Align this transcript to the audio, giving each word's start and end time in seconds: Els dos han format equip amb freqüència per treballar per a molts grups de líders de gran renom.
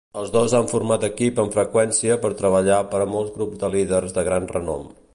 Els 0.19 0.29
dos 0.35 0.53
han 0.59 0.69
format 0.71 1.05
equip 1.07 1.41
amb 1.43 1.53
freqüència 1.59 2.17
per 2.25 2.33
treballar 2.41 2.81
per 2.95 3.05
a 3.05 3.09
molts 3.15 3.33
grups 3.39 3.65
de 3.65 3.73
líders 3.77 4.19
de 4.21 4.29
gran 4.31 4.53
renom. 4.59 4.95